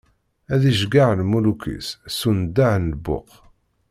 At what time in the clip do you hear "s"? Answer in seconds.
2.17-2.19